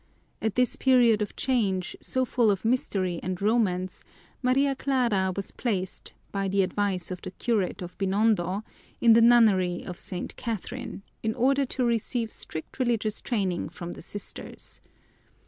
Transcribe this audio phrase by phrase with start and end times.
[0.41, 4.03] At this period of change, so full of mystery and romance,
[4.41, 8.63] Maria Clara was placed, by the advice of the curate of Binondo,
[8.99, 10.35] in the nunnery of St.
[10.37, 14.81] Catherine in order to receive strict religious training from the Sisters.